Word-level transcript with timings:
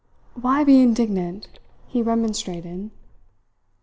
"Why 0.33 0.63
be 0.63 0.81
indignant?" 0.81 1.47
he 1.87 2.01
remonstrated. 2.01 2.89